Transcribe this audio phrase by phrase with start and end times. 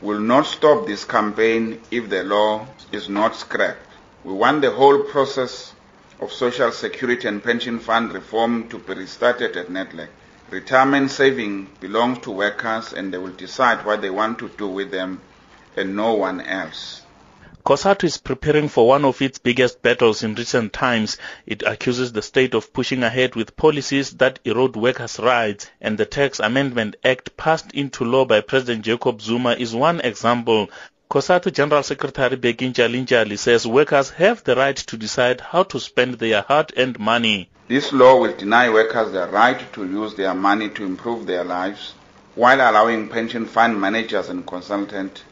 [0.00, 3.86] will not stop this campaign if the law is not scrapped.
[4.24, 5.72] We want the whole process
[6.20, 10.08] of social security and pension fund reform to be restarted at NEDLAC.
[10.50, 14.90] Retirement saving belongs to workers and they will decide what they want to do with
[14.90, 15.20] them
[15.76, 17.02] and no one else.
[17.70, 21.16] COSATU is preparing for one of its biggest battles in recent times.
[21.46, 26.04] It accuses the state of pushing ahead with policies that erode workers' rights, and the
[26.04, 30.68] Tax Amendment Act passed into law by President Jacob Zuma is one example.
[31.12, 36.14] COSATU General Secretary Bheki Ntshali says workers have the right to decide how to spend
[36.14, 37.50] their hard-earned money.
[37.68, 41.94] This law will deny workers the right to use their money to improve their lives
[42.34, 45.22] while allowing pension fund managers and consultants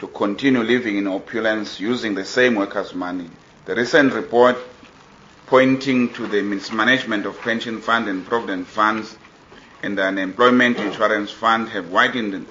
[0.00, 3.28] to continue living in opulence using the same workers' money.
[3.66, 4.56] The recent report
[5.46, 9.16] pointing to the mismanagement of pension fund and provident funds
[9.82, 12.46] and the unemployment insurance fund have widened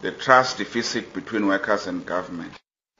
[0.00, 2.52] the trust deficit between workers and government.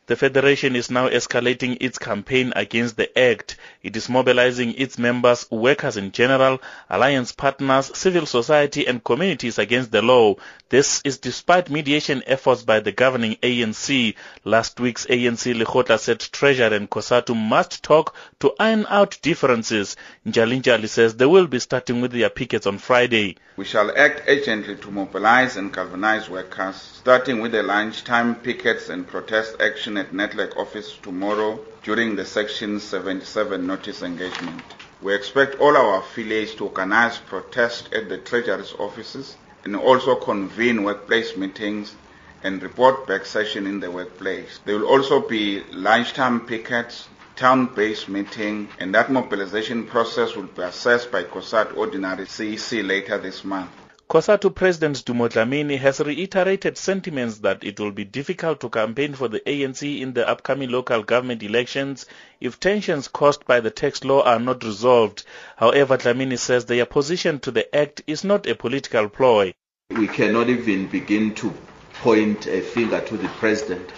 [0.09, 3.57] The Federation is now escalating its campaign against the Act.
[3.83, 9.93] It is mobilizing its members, workers in general, alliance partners, civil society and communities against
[9.93, 10.37] the law.
[10.71, 14.15] This is despite mediation efforts by the governing ANC.
[14.45, 19.95] Last week's ANC Lekgotla said Treasury and COSATU must talk to iron out differences.
[20.27, 23.37] Ntshali says they will be starting with their pickets on Friday.
[23.59, 29.07] We shall act urgently to mobilize and galvanize workers, starting with the lunchtime pickets and
[29.07, 34.63] protest action at NEDLAC office tomorrow during the Section 77 notice engagement.
[35.03, 40.83] We expect all our affiliates to organize protest at the Treasury's offices and also convene
[40.85, 41.95] workplace meetings
[42.43, 44.61] and report back session in the workplace.
[44.65, 51.11] There will also be lunchtime pickets, town-based meeting, and that mobilization process will be assessed
[51.13, 53.71] by COSATU Ordinary CEC later this month.
[54.11, 59.29] COSATU President Dumo Dlamini has reiterated sentiments that it will be difficult to campaign for
[59.29, 62.07] the ANC in the upcoming local government elections
[62.41, 65.25] if tensions caused by the tax law are not resolved.
[65.57, 69.53] However, Dlamini says their opposition to the act is not a political ploy.
[69.91, 71.53] We cannot even begin to
[72.01, 73.91] point a finger to the president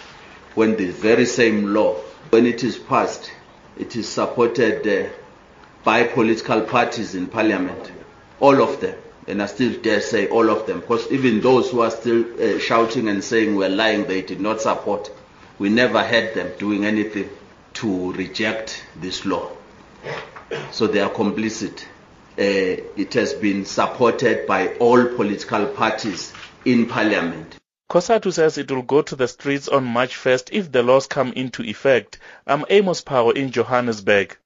[0.57, 1.95] when the very same law,
[2.31, 3.31] when it is passed,
[3.79, 5.09] it is supported uh,
[5.85, 7.93] by political parties in parliament,
[8.41, 11.81] all of them and I still dare say all of them, because even those who
[11.81, 15.11] are still uh, shouting and saying we're lying, they did not support.
[15.59, 17.29] We never had them doing anything
[17.75, 19.51] to reject this law.
[20.73, 21.85] So they are complicit.
[22.39, 26.33] Uh, it has been supported by all political parties
[26.65, 27.57] in parliament.
[27.91, 31.33] COSATU says it will go to the streets on March 1st if the laws come
[31.33, 32.19] into effect.
[32.47, 34.37] I'm Amos Phago in Johannesburg.